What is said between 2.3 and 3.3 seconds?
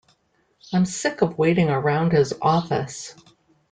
office.